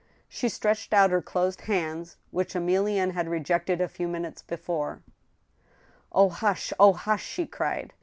[0.27, 5.03] She stretched out her closed hands, which Emilienne had rejected a few minutes before:"
[6.11, 7.93] Oh, hush— oh, hush!" she cried.